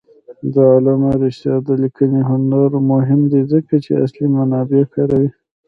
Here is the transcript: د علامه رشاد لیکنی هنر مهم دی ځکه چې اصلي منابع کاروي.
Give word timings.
د 0.53 0.55
علامه 0.73 1.11
رشاد 1.23 1.65
لیکنی 1.83 2.21
هنر 2.29 2.69
مهم 2.91 3.21
دی 3.31 3.41
ځکه 3.53 3.73
چې 3.83 3.91
اصلي 4.03 4.27
منابع 4.37 4.83
کاروي. 4.93 5.29